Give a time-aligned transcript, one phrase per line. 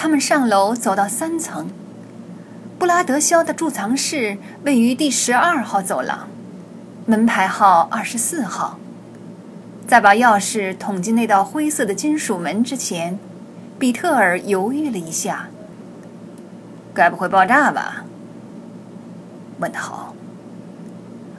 [0.00, 1.70] 他们上楼走到三层，
[2.78, 6.28] 布拉德肖的贮藏室位于第十二号走廊，
[7.04, 8.78] 门牌号二十四号。
[9.88, 13.18] 在把钥匙捅进那道灰色的金属门之前，
[13.76, 15.48] 比特尔犹豫了一下。
[16.94, 18.04] 该不会爆炸吧？
[19.58, 20.14] 问得好，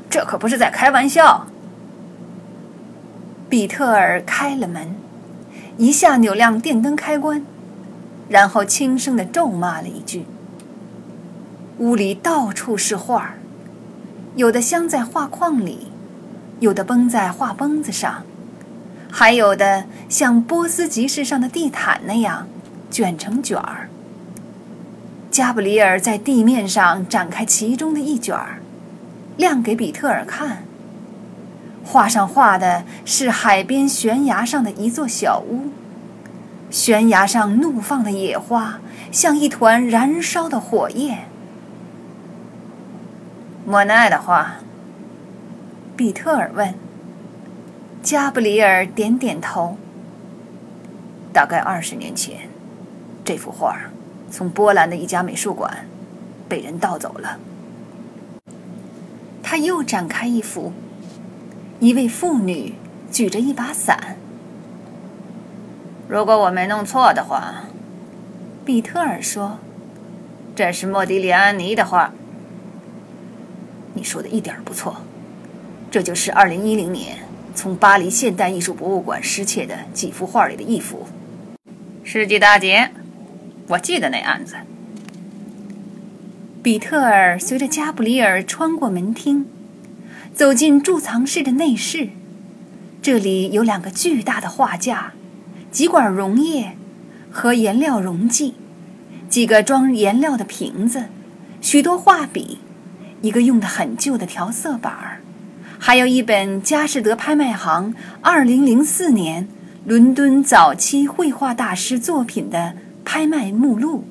[0.10, 1.48] 这可不是在开玩笑。
[3.48, 4.98] 比特尔开了门，
[5.78, 7.46] 一下扭亮电灯开关，
[8.30, 10.26] 然后轻声的咒骂了一句。
[11.80, 13.34] 屋里到处是画
[14.35, 15.88] 有的镶在画框里，
[16.59, 18.23] 有的绷在画绷子上，
[19.12, 22.48] 还有的像波斯集市上的地毯那样
[22.91, 23.90] 卷成卷儿。
[25.32, 28.62] 加布里尔在地面上展开其中的一卷儿，
[29.38, 30.63] 亮给比特尔看。
[31.84, 35.70] 画上画的是海边悬崖上的一座小屋，
[36.70, 38.80] 悬崖上怒放的野花
[39.12, 41.26] 像一团燃烧的火焰。
[43.66, 44.55] 莫奈的画？
[45.96, 46.74] 比特尔问。
[48.02, 49.77] 加布里尔点点头。
[51.34, 52.49] 大概二十年前，
[53.24, 53.77] 这幅画
[54.32, 55.86] 从波兰的一家美术馆
[56.48, 57.38] 被人盗走了。
[59.43, 60.71] 他又展开一幅。
[61.80, 62.76] 一位妇女
[63.12, 64.18] 举着一把伞。
[66.09, 67.66] 如果我没弄错的话，
[68.66, 69.59] 比特尔说
[70.57, 72.12] ：“这是莫迪里安尼的画。”
[73.94, 75.03] 你说的一点不错，
[75.91, 77.19] 这就是二零一零年
[77.53, 81.06] 从巴黎现代艺术博物馆失窃的几幅画里的一幅。
[82.03, 82.90] 世纪大劫，
[83.68, 84.56] 我记得那案子。
[86.63, 89.46] 比特尔随着加布里尔穿过门厅。
[90.34, 92.09] 走进贮藏室的内室，
[93.00, 95.13] 这里有两个巨大的画架，
[95.72, 96.75] 几管溶液
[97.31, 98.56] 和颜料溶剂，
[99.29, 101.06] 几个装颜料的瓶子，
[101.62, 102.57] 许多画笔，
[103.22, 105.22] 一个用的很旧的调色板儿，
[105.78, 107.94] 还有一本佳士得拍卖行
[108.24, 109.47] 2004年
[109.85, 112.74] 伦敦早期绘画大师作品的
[113.06, 114.06] 拍卖目录。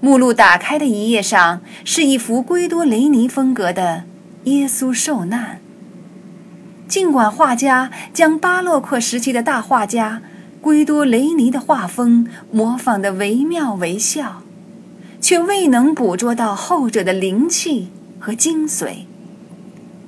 [0.00, 4.04] 目录打开的一页上是一幅圭多雷尼风格的。
[4.44, 5.60] 耶稣受难。
[6.90, 10.22] 尽管画家将巴洛克时期的大画家
[10.60, 14.42] 圭多雷尼的画风模仿得惟妙惟肖，
[15.20, 19.04] 却未能捕捉到后者的灵气和精髓。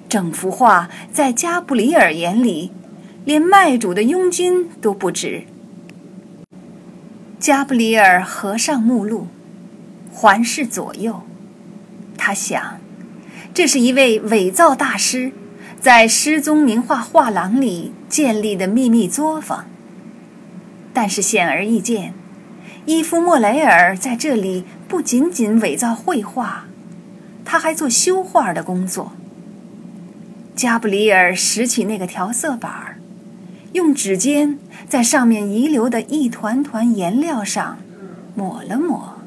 [0.09, 2.72] 整幅画在加布里尔眼里，
[3.25, 5.44] 连卖主的佣金都不值。
[7.38, 9.28] 加布里尔合上目录，
[10.12, 11.22] 环视左右，
[12.19, 12.81] 他想。
[13.54, 15.31] 这是一位伪造大师
[15.82, 19.66] 在失踪名画画廊里建立的秘密作坊。
[20.93, 22.15] 但是显而易见，
[22.87, 26.66] 伊夫·莫雷尔在这里不仅仅伪造绘画，
[27.44, 29.15] 他还做修画的工作。
[30.54, 33.00] 加布里尔拾起那个调色板，
[33.72, 37.78] 用指尖在上面遗留的一团团颜料上
[38.37, 39.19] 抹了抹。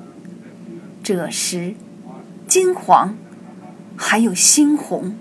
[1.04, 1.74] 赭石，
[2.48, 3.18] 金黄。
[3.98, 5.16] 还有猩红，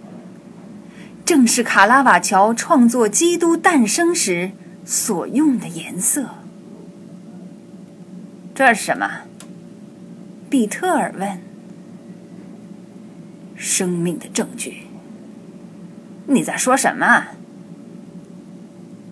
[1.24, 4.52] 正是卡拉瓦乔创作《基督诞生》时
[4.84, 6.26] 所用的颜色。
[8.54, 9.22] 这是什么？
[10.50, 11.40] 比特尔问。
[13.56, 14.86] 生命的证据。
[16.26, 17.28] 你在说什么？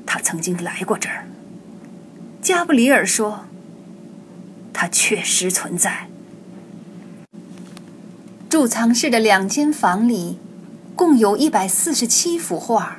[0.05, 1.27] 他曾经来过这儿。
[2.43, 3.47] 加布里尔说
[4.75, 6.09] ：“他确实存在。”
[8.51, 10.39] 贮藏室的两间房里，
[10.95, 12.99] 共有一百四十七幅画，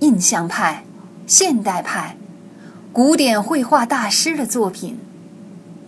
[0.00, 0.84] 印象派、
[1.26, 2.16] 现代派、
[2.92, 4.98] 古典绘画大师的作品，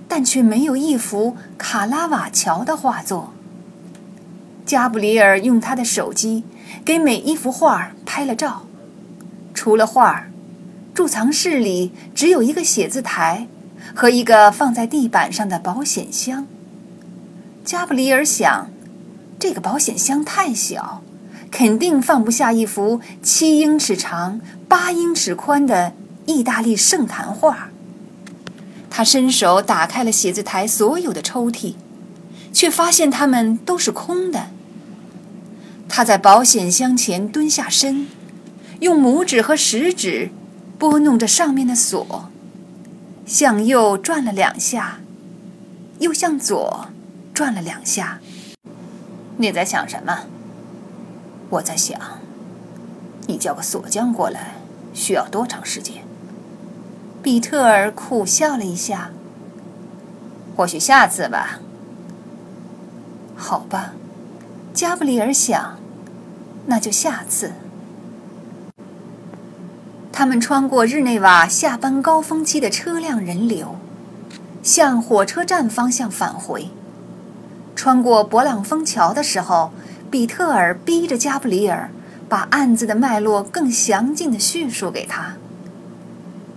[0.08, 3.32] 但却没有一幅卡拉瓦乔的画作。
[4.64, 6.42] 加布里尔用他的手机
[6.84, 8.62] 给每一幅画拍了照。
[9.54, 10.26] 除了画，
[10.92, 13.46] 贮藏室里只有一个写字台
[13.94, 16.46] 和一个放在地板上的保险箱。
[17.64, 18.68] 加布里尔想，
[19.38, 21.02] 这个保险箱太小，
[21.50, 25.92] 肯定放不下一幅七英尺长、八英尺宽的
[26.24, 27.68] 意大利圣坛画。
[28.88, 31.74] 他伸手打开了写字台所有的抽屉，
[32.52, 34.48] 却发现它们都是空的。
[35.86, 38.06] 他在保险箱前蹲下身，
[38.80, 40.30] 用拇指和食指
[40.78, 42.30] 拨弄着上面的锁，
[43.26, 45.00] 向右转了两下，
[45.98, 46.88] 又向左。
[47.34, 48.18] 转了两下，
[49.38, 50.20] 你在想什么？
[51.50, 52.00] 我在想，
[53.26, 54.54] 你叫个锁匠过来
[54.94, 55.96] 需要多长时间？
[57.22, 59.10] 比特尔苦笑了一下，
[60.56, 61.60] 或许下次吧。
[63.36, 63.92] 好吧，
[64.72, 65.76] 加布里尔想，
[66.66, 67.52] 那就下次。
[70.10, 73.76] 他们穿过日内瓦下班高峰期的车辆人流，
[74.62, 76.70] 向火车站方向返回。
[77.76, 79.70] 穿过勃朗峰桥的时候，
[80.10, 81.90] 比特尔逼着加布里尔
[82.28, 85.34] 把案子的脉络更详尽的叙述给他。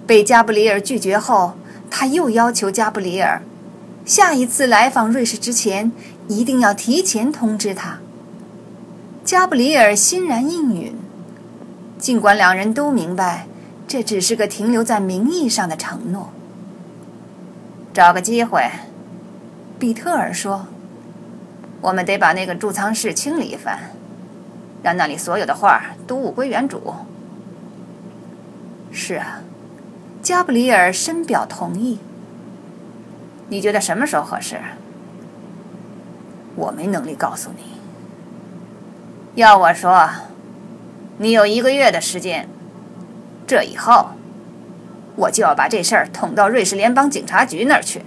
[0.07, 1.54] 被加布里尔拒绝后，
[1.92, 3.44] 他又要求加布里尔，
[4.06, 5.92] 下一次来访瑞士之前
[6.27, 8.00] 一定要提前通知他。
[9.24, 10.95] 加布里尔欣然应允，
[12.00, 13.45] 尽管两人都明白。
[13.88, 16.31] 这只是个停留在名义上的承诺。
[17.92, 18.69] 找个机会，
[19.80, 20.68] 比特尔说
[21.81, 23.92] ：“我们得把那个贮藏室清理一番，
[24.84, 26.94] 让那里所有的画都物归原主。”
[28.92, 29.42] 是啊，
[30.22, 32.00] 加布里尔深表同意。
[33.50, 34.60] 你觉得什么时候合适？
[36.56, 37.64] 我没能力告诉你。
[39.36, 40.10] 要我说，
[41.20, 42.50] 你有一个月的时间。
[43.48, 44.10] 这以后，
[45.16, 48.02] 我就要把这事儿捅到瑞士联邦警察局那儿去。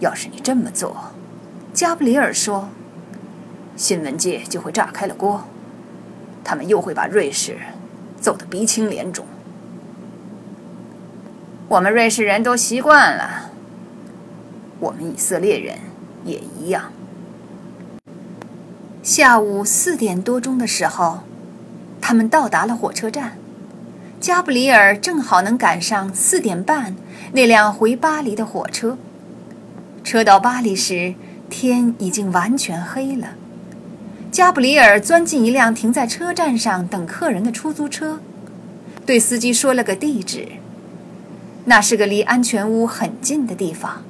[0.00, 0.96] 要是你这么做，
[1.76, 2.70] 加布里尔说，
[3.76, 5.44] 新闻界就会炸开了锅，
[6.42, 7.58] 他们又会把瑞士
[8.18, 9.26] 揍得鼻青脸肿。
[11.68, 13.50] 我们瑞士人都习惯了，
[14.80, 15.76] 我们以色列人
[16.24, 16.90] 也一样。
[19.02, 21.20] 下午四点多钟的时候。
[22.00, 23.36] 他们到达了火车站，
[24.20, 26.94] 加布里尔正好能赶上四点半
[27.32, 28.96] 那辆回巴黎的火车。
[30.04, 31.14] 车到巴黎时，
[31.48, 33.28] 天已经完全黑了。
[34.30, 38.20] 加布里尔钻进一辆停在车站上等客人的出租车，
[39.06, 40.48] 对司机说了个地址，
[41.64, 44.02] 那是个离安全屋很近的地方。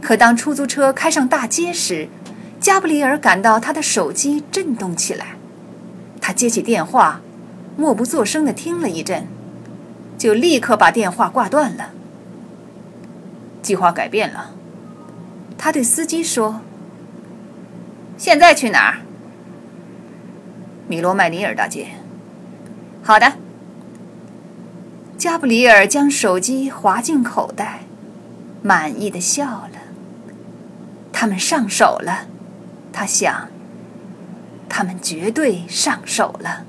[0.00, 2.08] 可当出租车开上大街时，
[2.60, 5.36] 加布里尔感到他的手机震动起来。
[6.20, 7.20] 他接起电话，
[7.76, 9.26] 默不作声地听了一阵，
[10.18, 11.90] 就立刻把电话挂断了。
[13.62, 14.50] 计划改变了，
[15.56, 16.60] 他对司机说
[18.18, 18.98] ：“现在去哪儿？”
[20.86, 21.88] 米罗麦尼尔大街。
[23.02, 23.34] 好的。
[25.16, 27.80] 加布里尔将手机滑进口袋，
[28.62, 29.70] 满意的笑了。
[31.12, 32.26] 他们上手了，
[32.92, 33.48] 他想。
[34.68, 36.64] 他们绝对上手了。